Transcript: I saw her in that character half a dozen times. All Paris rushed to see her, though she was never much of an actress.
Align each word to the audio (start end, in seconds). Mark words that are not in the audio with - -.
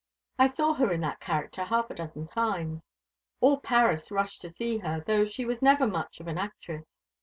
I 0.39 0.47
saw 0.47 0.73
her 0.73 0.89
in 0.91 1.01
that 1.01 1.19
character 1.19 1.63
half 1.63 1.91
a 1.91 1.93
dozen 1.93 2.25
times. 2.25 2.87
All 3.39 3.59
Paris 3.59 4.09
rushed 4.09 4.41
to 4.41 4.49
see 4.49 4.79
her, 4.79 5.03
though 5.05 5.25
she 5.25 5.45
was 5.45 5.61
never 5.61 5.85
much 5.85 6.19
of 6.19 6.27
an 6.27 6.39
actress. 6.39 6.87